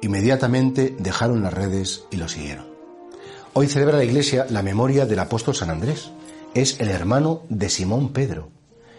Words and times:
Inmediatamente 0.00 0.94
dejaron 0.98 1.42
las 1.42 1.52
redes 1.52 2.04
y 2.10 2.16
lo 2.16 2.28
siguieron. 2.28 2.66
Hoy 3.52 3.66
celebra 3.66 3.96
la 3.96 4.04
Iglesia 4.04 4.46
la 4.48 4.62
memoria 4.62 5.06
del 5.06 5.18
apóstol 5.18 5.54
San 5.54 5.70
Andrés. 5.70 6.10
Es 6.54 6.78
el 6.80 6.88
hermano 6.88 7.42
de 7.48 7.68
Simón 7.68 8.12
Pedro. 8.12 8.50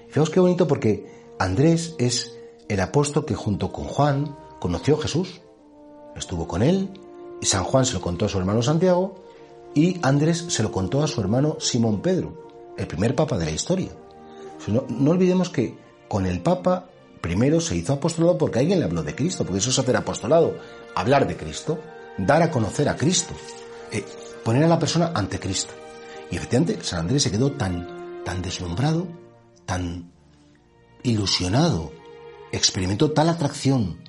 Fijaos 0.09 0.29
qué 0.29 0.39
bonito 0.39 0.67
porque 0.67 1.05
Andrés 1.39 1.95
es 1.99 2.35
el 2.67 2.81
apóstol 2.81 3.25
que 3.25 3.35
junto 3.35 3.71
con 3.71 3.85
Juan 3.85 4.35
conoció 4.59 4.97
a 4.97 5.01
Jesús. 5.01 5.41
Estuvo 6.15 6.47
con 6.47 6.61
él 6.61 6.89
y 7.41 7.45
San 7.45 7.63
Juan 7.63 7.85
se 7.85 7.93
lo 7.93 8.01
contó 8.01 8.25
a 8.25 8.29
su 8.29 8.37
hermano 8.37 8.61
Santiago 8.61 9.23
y 9.73 9.99
Andrés 10.01 10.45
se 10.49 10.63
lo 10.63 10.71
contó 10.71 11.01
a 11.01 11.07
su 11.07 11.21
hermano 11.21 11.57
Simón 11.59 12.01
Pedro, 12.01 12.73
el 12.77 12.87
primer 12.87 13.15
papa 13.15 13.37
de 13.37 13.45
la 13.45 13.51
historia. 13.51 13.91
No, 14.67 14.83
no 14.89 15.11
olvidemos 15.11 15.49
que 15.49 15.77
con 16.09 16.25
el 16.25 16.41
papa 16.41 16.89
primero 17.21 17.59
se 17.59 17.75
hizo 17.75 17.93
apostolado 17.93 18.37
porque 18.37 18.59
alguien 18.59 18.79
le 18.79 18.85
habló 18.85 19.03
de 19.03 19.15
Cristo, 19.15 19.43
porque 19.43 19.59
eso 19.59 19.69
es 19.69 19.79
hacer 19.79 19.95
apostolado, 19.95 20.57
hablar 20.95 21.27
de 21.27 21.35
Cristo, 21.35 21.79
dar 22.17 22.41
a 22.41 22.51
conocer 22.51 22.89
a 22.89 22.95
Cristo, 22.95 23.33
eh, 23.91 24.05
poner 24.43 24.63
a 24.63 24.67
la 24.67 24.79
persona 24.79 25.11
ante 25.13 25.39
Cristo. 25.39 25.73
Y 26.31 26.37
efectivamente 26.37 26.83
San 26.83 27.01
Andrés 27.01 27.23
se 27.23 27.31
quedó 27.31 27.51
tan, 27.53 28.23
tan 28.23 28.41
deslumbrado, 28.41 29.07
tan 29.65 30.11
ilusionado, 31.03 31.91
experimentó 32.51 33.11
tal 33.11 33.29
atracción 33.29 33.99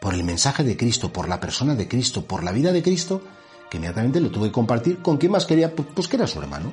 por 0.00 0.14
el 0.14 0.24
mensaje 0.24 0.64
de 0.64 0.76
Cristo, 0.76 1.12
por 1.12 1.28
la 1.28 1.40
persona 1.40 1.74
de 1.74 1.88
Cristo, 1.88 2.24
por 2.24 2.44
la 2.44 2.52
vida 2.52 2.72
de 2.72 2.82
Cristo, 2.82 3.22
que 3.70 3.76
inmediatamente 3.76 4.20
lo 4.20 4.30
tuve 4.30 4.48
que 4.48 4.52
compartir 4.52 4.98
con 5.02 5.18
quien 5.18 5.32
más 5.32 5.46
quería, 5.46 5.74
pues, 5.74 5.88
pues 5.94 6.08
que 6.08 6.16
era 6.16 6.26
su 6.26 6.40
hermano 6.40 6.72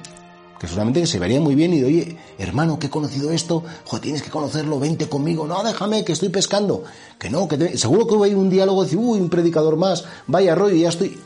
que 0.60 0.68
que 0.94 1.08
se 1.08 1.20
vería 1.20 1.42
muy 1.42 1.56
bien 1.56 1.74
y 1.74 1.82
de, 1.82 1.86
oye, 1.86 2.18
hermano, 2.38 2.80
que 2.80 2.88
he 2.88 2.90
conocido 2.90 3.32
esto, 3.32 3.64
joder, 3.86 4.02
tienes 4.02 4.22
que 4.22 4.30
conocerlo, 4.30 4.80
vente 4.80 5.10
conmigo, 5.10 5.46
no, 5.48 5.64
déjame, 5.64 6.06
que 6.06 6.14
estoy 6.14 6.30
pescando, 6.30 6.84
que 7.20 7.30
no, 7.30 7.48
que 7.48 7.78
seguro 7.78 8.08
que 8.08 8.14
hubo 8.16 8.40
un 8.40 8.50
diálogo, 8.50 8.84
decir, 8.84 8.98
uy, 8.98 9.20
un 9.20 9.30
predicador 9.30 9.76
más, 9.76 10.06
vaya 10.28 10.56
rollo, 10.56 10.76
ya 10.76 10.90
estoy. 10.90 11.20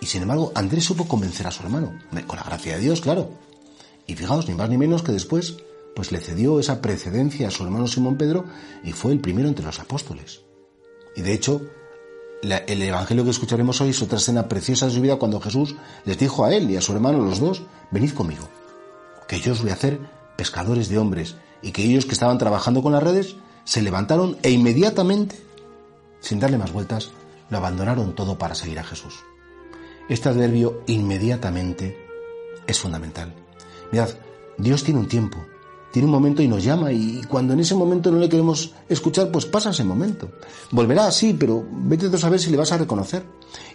Y 0.00 0.06
sin 0.06 0.22
embargo, 0.22 0.50
Andrés 0.54 0.84
supo 0.84 1.06
convencer 1.06 1.46
a 1.46 1.52
su 1.52 1.62
hermano, 1.62 1.92
con 2.26 2.36
la 2.36 2.42
gracia 2.42 2.74
de 2.74 2.80
Dios, 2.80 3.00
claro. 3.00 3.30
Y 4.06 4.14
fijaos, 4.14 4.48
ni 4.48 4.54
más 4.54 4.68
ni 4.68 4.76
menos 4.76 5.02
que 5.02 5.12
después, 5.12 5.56
pues 5.94 6.10
le 6.10 6.18
cedió 6.18 6.58
esa 6.58 6.80
precedencia 6.80 7.48
a 7.48 7.50
su 7.50 7.62
hermano 7.62 7.86
Simón 7.86 8.16
Pedro 8.16 8.46
y 8.82 8.92
fue 8.92 9.12
el 9.12 9.20
primero 9.20 9.48
entre 9.48 9.64
los 9.64 9.78
apóstoles. 9.78 10.40
Y 11.14 11.22
de 11.22 11.34
hecho, 11.34 11.62
el 12.42 12.82
evangelio 12.82 13.22
que 13.22 13.30
escucharemos 13.30 13.80
hoy 13.80 13.90
es 13.90 14.02
otra 14.02 14.18
escena 14.18 14.48
preciosa 14.48 14.86
de 14.86 14.92
su 14.92 15.00
vida 15.00 15.16
cuando 15.16 15.40
Jesús 15.40 15.76
les 16.04 16.18
dijo 16.18 16.44
a 16.44 16.52
él 16.52 16.68
y 16.68 16.76
a 16.76 16.80
su 16.80 16.92
hermano, 16.92 17.18
los 17.18 17.38
dos, 17.38 17.62
venid 17.92 18.12
conmigo 18.12 18.48
que 19.32 19.40
yo 19.40 19.52
os 19.52 19.62
voy 19.62 19.70
a 19.70 19.72
hacer 19.72 19.98
pescadores 20.36 20.90
de 20.90 20.98
hombres, 20.98 21.36
y 21.62 21.72
que 21.72 21.82
ellos 21.82 22.04
que 22.04 22.12
estaban 22.12 22.36
trabajando 22.36 22.82
con 22.82 22.92
las 22.92 23.02
redes 23.02 23.36
se 23.64 23.80
levantaron 23.80 24.36
e 24.42 24.50
inmediatamente, 24.50 25.42
sin 26.20 26.38
darle 26.38 26.58
más 26.58 26.70
vueltas, 26.70 27.12
lo 27.48 27.56
abandonaron 27.56 28.14
todo 28.14 28.36
para 28.36 28.54
seguir 28.54 28.78
a 28.78 28.84
Jesús. 28.84 29.20
Este 30.10 30.28
adverbio 30.28 30.82
inmediatamente 30.86 31.96
es 32.66 32.78
fundamental. 32.78 33.32
Mirad, 33.90 34.10
Dios 34.58 34.84
tiene 34.84 35.00
un 35.00 35.08
tiempo, 35.08 35.38
tiene 35.92 36.06
un 36.06 36.12
momento 36.12 36.42
y 36.42 36.48
nos 36.48 36.64
llama 36.64 36.90
y 36.90 37.20
cuando 37.28 37.52
en 37.52 37.60
ese 37.60 37.74
momento 37.74 38.10
no 38.10 38.18
le 38.18 38.28
queremos 38.28 38.72
escuchar, 38.88 39.30
pues 39.30 39.44
pasa 39.44 39.70
ese 39.70 39.84
momento. 39.84 40.30
Volverá, 40.70 41.10
sí, 41.12 41.36
pero 41.38 41.64
vete 41.70 42.06
a 42.06 42.18
saber 42.18 42.40
si 42.40 42.50
le 42.50 42.56
vas 42.56 42.72
a 42.72 42.78
reconocer. 42.78 43.22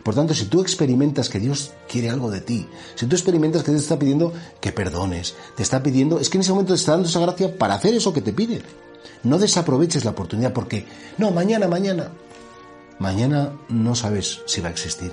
Por 0.03 0.16
tanto, 0.16 0.33
si 0.33 0.45
tú 0.45 0.59
experimentas 0.59 1.29
que 1.29 1.39
Dios 1.39 1.72
quiere 1.88 2.09
algo 2.09 2.31
de 2.31 2.41
ti, 2.41 2.67
si 2.95 3.05
tú 3.05 3.16
experimentas 3.16 3.63
que 3.63 3.72
Dios 3.72 3.83
te 3.83 3.85
está 3.85 4.00
pidiendo 4.00 4.33
que 4.59 4.72
perdones, 4.72 5.35
te 5.55 5.61
está 5.61 5.83
pidiendo, 5.83 6.19
es 6.19 6.29
que 6.29 6.38
en 6.38 6.41
ese 6.41 6.51
momento 6.51 6.73
te 6.73 6.79
está 6.79 6.94
dando 6.94 7.07
esa 7.07 7.19
gracia 7.19 7.55
para 7.55 7.75
hacer 7.75 7.94
eso 7.94 8.11
que 8.13 8.22
te 8.22 8.34
pide. 8.34 8.63
No 9.23 9.38
desaproveches 9.38 10.03
la 10.03 10.11
oportunidad 10.11 10.53
porque, 10.53 10.85
no, 11.17 11.31
mañana, 11.31 11.67
mañana. 11.67 12.11
Mañana 12.99 13.53
no 13.69 13.94
sabes 13.94 14.41
si 14.47 14.59
va 14.59 14.69
a 14.69 14.72
existir. 14.72 15.11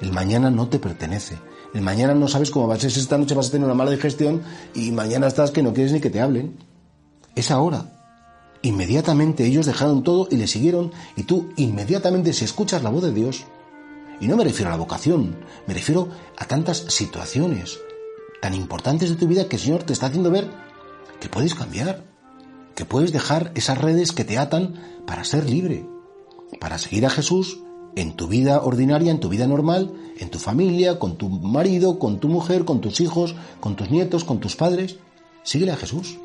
El 0.00 0.12
mañana 0.12 0.50
no 0.50 0.68
te 0.68 0.78
pertenece. 0.78 1.36
El 1.74 1.82
mañana 1.82 2.14
no 2.14 2.28
sabes 2.28 2.50
cómo 2.50 2.66
va 2.66 2.74
a 2.74 2.80
ser. 2.80 2.90
Esta 2.90 3.18
noche 3.18 3.34
vas 3.34 3.48
a 3.48 3.50
tener 3.50 3.66
una 3.66 3.74
mala 3.74 3.90
digestión 3.90 4.42
y 4.74 4.90
mañana 4.90 5.26
estás 5.26 5.50
que 5.50 5.62
no 5.62 5.72
quieres 5.72 5.92
ni 5.92 6.00
que 6.00 6.10
te 6.10 6.20
hablen. 6.20 6.56
Es 7.34 7.50
ahora. 7.50 7.92
Inmediatamente 8.62 9.44
ellos 9.44 9.66
dejaron 9.66 10.02
todo 10.02 10.26
y 10.30 10.36
le 10.36 10.46
siguieron 10.46 10.90
y 11.16 11.22
tú 11.22 11.50
inmediatamente 11.56 12.32
si 12.32 12.44
escuchas 12.44 12.82
la 12.82 12.90
voz 12.90 13.04
de 13.04 13.12
Dios, 13.12 13.44
y 14.20 14.26
no 14.26 14.36
me 14.36 14.42
refiero 14.42 14.68
a 14.68 14.72
la 14.72 14.78
vocación, 14.78 15.36
me 15.66 15.74
refiero 15.74 16.08
a 16.36 16.44
tantas 16.46 16.78
situaciones 16.88 17.78
tan 18.40 18.54
importantes 18.54 19.10
de 19.10 19.16
tu 19.16 19.28
vida 19.28 19.48
que 19.48 19.56
el 19.56 19.62
Señor 19.62 19.84
te 19.84 19.92
está 19.92 20.06
haciendo 20.06 20.30
ver 20.30 20.50
que 21.20 21.28
puedes 21.28 21.54
cambiar, 21.54 22.04
que 22.74 22.84
puedes 22.84 23.12
dejar 23.12 23.52
esas 23.54 23.78
redes 23.78 24.12
que 24.12 24.24
te 24.24 24.38
atan 24.38 24.74
para 25.06 25.24
ser 25.24 25.48
libre, 25.48 25.86
para 26.60 26.78
seguir 26.78 27.06
a 27.06 27.10
Jesús 27.10 27.60
en 27.98 28.12
tu 28.12 28.28
vida 28.28 28.62
ordinaria, 28.62 29.10
en 29.10 29.18
tu 29.18 29.28
vida 29.28 29.48
normal, 29.48 29.92
en 30.18 30.30
tu 30.30 30.38
familia, 30.38 31.00
con 31.00 31.16
tu 31.16 31.28
marido, 31.28 31.98
con 31.98 32.20
tu 32.20 32.28
mujer, 32.28 32.64
con 32.64 32.80
tus 32.80 33.00
hijos, 33.00 33.34
con 33.58 33.74
tus 33.74 33.90
nietos, 33.90 34.22
con 34.22 34.38
tus 34.38 34.54
padres. 34.54 34.98
Síguele 35.42 35.72
a 35.72 35.76
Jesús. 35.76 36.16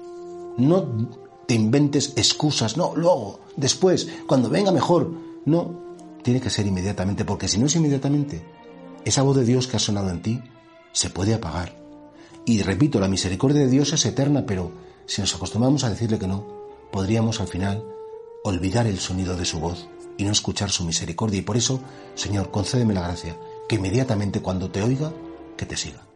No 0.56 0.86
te 1.48 1.56
inventes 1.56 2.14
excusas, 2.16 2.78
no, 2.78 2.96
luego, 2.96 3.40
después, 3.58 4.08
cuando 4.28 4.50
venga 4.50 4.72
mejor. 4.72 5.12
No, 5.46 5.82
tiene 6.22 6.40
que 6.40 6.52
ser 6.52 6.68
inmediatamente, 6.68 7.26
porque 7.26 7.48
si 7.48 7.58
no 7.58 7.66
es 7.66 7.76
inmediatamente, 7.76 8.46
esa 9.04 9.24
voz 9.24 9.36
de 9.36 9.44
Dios 9.44 9.66
que 9.66 9.78
ha 9.78 9.80
sonado 9.80 10.12
en 10.12 10.22
ti 10.22 10.42
se 10.92 11.10
puede 11.10 11.34
apagar. 11.34 11.76
Y 12.46 12.62
repito, 12.62 13.00
la 13.00 13.08
misericordia 13.08 13.62
de 13.62 13.70
Dios 13.70 13.94
es 13.94 14.06
eterna, 14.06 14.46
pero 14.46 14.72
si 15.08 15.22
nos 15.22 15.34
acostumbramos 15.34 15.84
a 15.84 15.90
decirle 15.90 16.20
que 16.20 16.28
no, 16.28 16.46
podríamos 16.92 17.42
al 17.42 17.48
final 17.48 17.84
olvidar 18.44 18.88
el 18.88 19.00
sonido 19.00 19.36
de 19.36 19.46
su 19.46 19.60
voz 19.60 19.88
y 20.18 20.26
no 20.26 20.32
escuchar 20.32 20.70
su 20.70 20.84
misericordia. 20.84 21.40
Y 21.40 21.44
por 21.44 21.58
eso, 21.58 21.82
Señor, 22.16 22.52
concédeme 22.52 22.94
la 22.94 23.02
gracia, 23.02 23.38
que 23.68 23.76
inmediatamente 23.76 24.42
cuando 24.42 24.70
te 24.70 24.84
oiga, 24.84 25.12
que 25.58 25.66
te 25.66 25.78
siga. 25.78 26.13